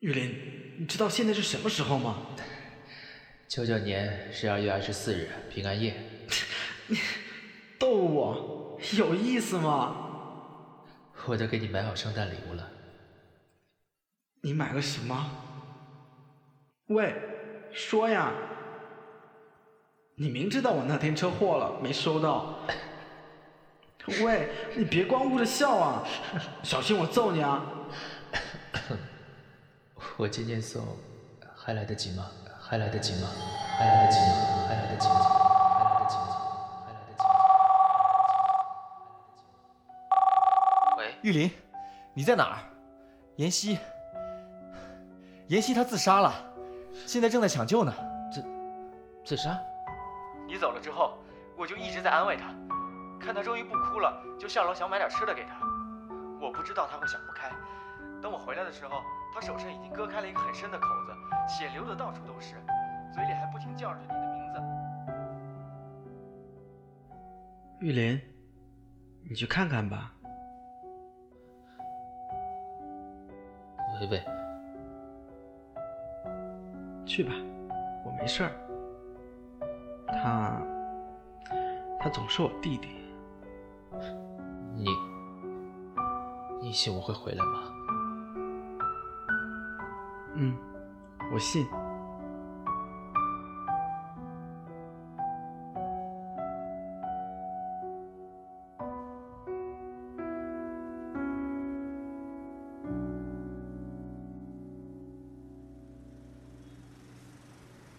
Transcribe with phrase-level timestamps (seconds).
[0.00, 0.32] 玉林，
[0.78, 2.18] 你知道现在是什么时候吗？
[3.48, 5.92] 九九年十二月二十四日，平安夜。
[6.86, 6.96] 你
[7.80, 10.84] 逗我，有意思吗？
[11.26, 12.70] 我都给你买好圣诞礼物了。
[14.42, 15.30] 你买了什么？
[16.86, 17.12] 喂，
[17.72, 18.32] 说呀！
[20.14, 22.60] 你明知道我那天车祸了，没收到。
[24.22, 26.06] 喂，你别光顾着笑啊，
[26.62, 27.74] 小心我揍你啊！
[30.18, 30.84] 我今天送，
[31.54, 32.26] 还来得及吗？
[32.60, 33.28] 还来得及吗？
[33.78, 34.26] 还来得及吗？
[34.66, 35.14] 还来得及吗？
[35.78, 36.24] 还来得及吗？
[36.84, 37.30] 还来得及吗？
[40.98, 41.48] 喂，玉林，
[42.14, 42.58] 你在哪儿？
[43.36, 43.78] 妍希，
[45.46, 46.34] 妍希她自杀了，
[47.06, 47.94] 现在正在抢救呢。
[48.32, 48.44] 自
[49.24, 49.56] 自杀？
[50.48, 51.16] 你走了之后，
[51.56, 52.52] 我就一直在安慰她，
[53.24, 55.60] 看她终于不哭了，就下楼想买点吃的给她。
[56.40, 57.52] 我不知道她会想不开。
[58.20, 59.00] 等我回来的时候，
[59.34, 61.12] 她手上已经割开了一个很深的口子，
[61.48, 62.56] 血流的到处都是，
[63.14, 64.60] 嘴里还不停叫着你的名字。
[67.80, 68.20] 玉林，
[69.28, 70.12] 你去看看吧。
[74.00, 74.24] 薇薇，
[77.06, 77.32] 去吧，
[78.04, 78.52] 我没事儿。
[80.08, 80.60] 他，
[82.00, 82.88] 他总是我弟弟。
[84.74, 84.86] 你，
[86.60, 87.72] 你信我会回来吗？
[90.40, 90.56] 嗯，
[91.32, 91.66] 我信。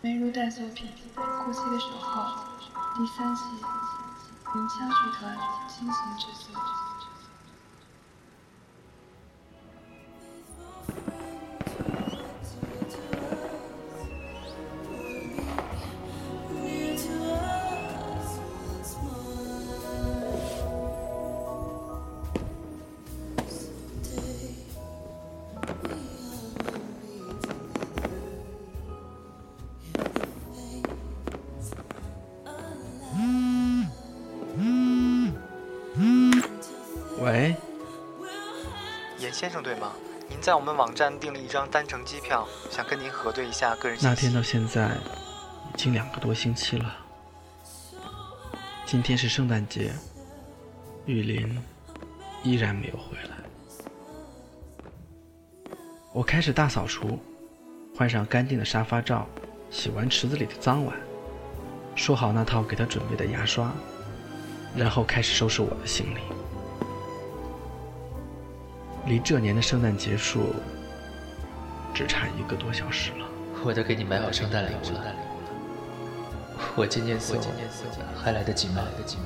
[0.00, 0.88] 梅如代作品
[1.44, 2.22] 《过期的守候》
[2.96, 3.42] 第三集，
[4.54, 5.36] 鸣枪剧团
[5.68, 6.71] 精心制作。
[39.22, 39.92] 严先生对吗？
[40.28, 44.08] 您在我们网站订了一张单程机票，想跟您核对一下个人信息。
[44.08, 44.88] 那天到现在
[45.72, 46.96] 已经两个多星期了。
[48.84, 49.92] 今天是圣诞节，
[51.06, 51.56] 玉林
[52.42, 53.36] 依然没有回来。
[56.12, 57.16] 我开始大扫除，
[57.96, 59.28] 换上干净的沙发罩，
[59.70, 60.96] 洗完池子里的脏碗，
[61.94, 63.70] 梳好那套给他准备的牙刷，
[64.76, 66.18] 然后开始收拾我的行李。
[69.06, 70.54] 离这年的圣诞结束
[71.92, 73.26] 只差一个多小时了。
[73.64, 75.14] 我都给你买好圣诞礼物了。
[76.74, 77.38] 我今天送，
[78.16, 78.82] 还来得及吗？
[78.82, 79.24] 来得及吗？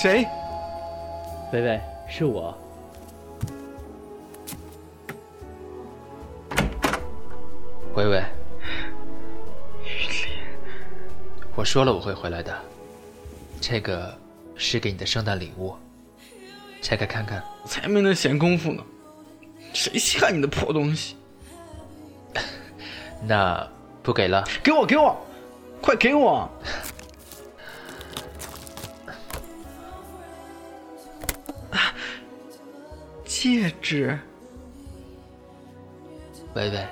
[0.00, 0.26] 谁？
[1.52, 2.56] 薇薇，是我。
[7.94, 8.22] 薇薇，
[9.84, 10.28] 雨林，
[11.56, 12.56] 我说了我会回来的。
[13.60, 14.16] 这个
[14.56, 15.74] 是给你的圣诞礼物，
[16.80, 17.42] 拆开看看。
[17.62, 18.82] 我才没那闲工夫呢，
[19.72, 21.16] 谁稀罕你的破东西？
[23.26, 23.68] 那
[24.02, 24.44] 不给了？
[24.62, 25.16] 给我，给我，
[25.82, 26.50] 快给我！
[31.70, 31.92] 啊，
[33.24, 34.18] 戒指。
[36.54, 36.88] 薇薇，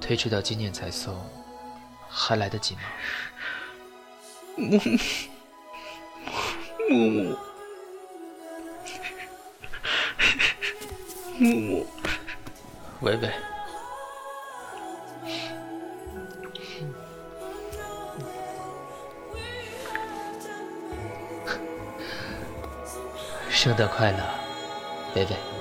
[0.00, 1.16] 推迟到今年才送，
[2.08, 2.82] 还来得及吗？
[4.56, 4.98] 木木
[6.88, 7.36] 木木
[11.38, 11.86] 木，
[13.00, 13.28] 薇薇，
[23.50, 24.18] 圣诞快乐，
[25.16, 25.53] 薇薇。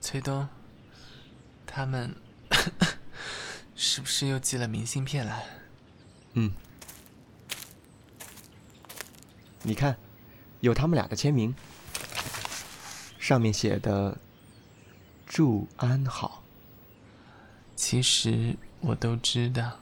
[0.00, 0.48] 崔东，
[1.66, 2.14] 他们
[3.76, 5.44] 是不是又寄了明信片来？
[6.32, 6.50] 嗯，
[9.62, 9.98] 你看，
[10.60, 11.54] 有他们俩的签名，
[13.18, 14.16] 上面写的
[15.26, 16.42] “祝安好”。
[17.76, 19.78] 其实我都知道，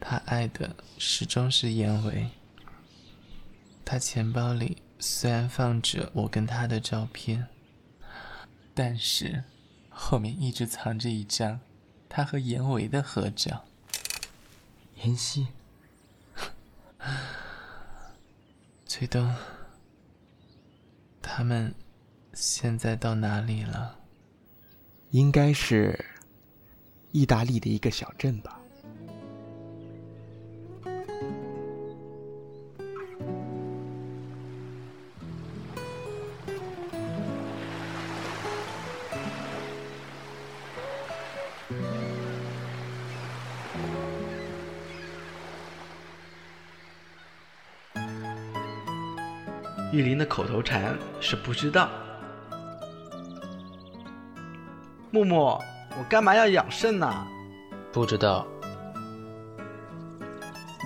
[0.00, 2.28] 他爱的始终是严维。
[3.84, 7.48] 他钱包里虽然放着我跟他的照片，
[8.72, 9.42] 但是
[9.90, 11.58] 后面一直藏着一张
[12.08, 13.64] 他和严维的合照。
[15.02, 15.48] 妍希，
[18.86, 19.34] 崔东，
[21.20, 21.74] 他们
[22.32, 23.98] 现在到哪里了？
[25.10, 26.06] 应该是
[27.10, 28.61] 意大利的一个小镇吧。
[49.92, 51.88] 玉林的口头禅是不知道。
[55.10, 55.60] 木木，
[55.98, 57.26] 我干嘛要养肾呢？
[57.92, 58.46] 不知道。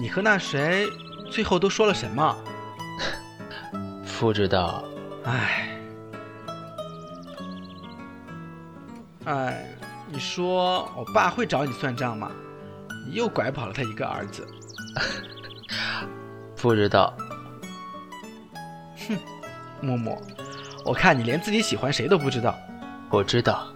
[0.00, 0.88] 你和那谁
[1.30, 2.34] 最后都说了什么？
[4.18, 4.82] 不知道。
[5.24, 5.78] 唉，
[9.26, 9.66] 唉，
[10.10, 12.30] 你说我爸会找你算账吗？
[13.06, 14.48] 你又拐跑了他一个儿子。
[16.56, 17.14] 不知道。
[19.84, 20.18] 哼，木木，
[20.84, 22.54] 我看你连自己喜欢谁都不知道。
[23.10, 23.66] 我知道。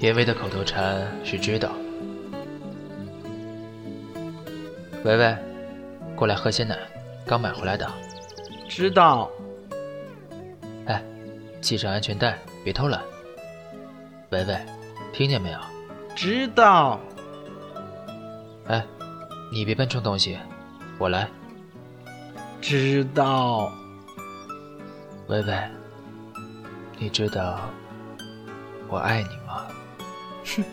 [0.00, 1.70] 严威的口头禅是知道。
[5.02, 5.36] 维维，
[6.14, 6.76] 过来喝些奶，
[7.26, 7.90] 刚买回来的。
[8.68, 9.30] 知道。
[10.86, 11.02] 哎，
[11.62, 13.00] 系上安全带，别偷懒。
[14.30, 14.58] 维维，
[15.12, 15.58] 听见没有？
[16.14, 17.00] 知道。
[18.66, 18.84] 哎，
[19.52, 20.38] 你别搬重东西，
[20.98, 21.28] 我来。
[22.60, 23.70] 知道。
[25.28, 25.54] 微微，
[26.98, 27.60] 你知道
[28.88, 29.66] 我爱你吗？
[30.44, 30.64] 哼，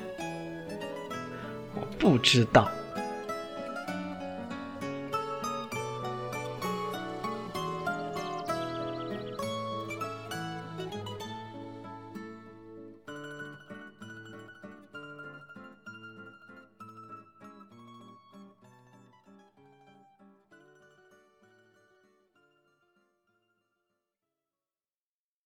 [1.76, 2.70] 我不知道。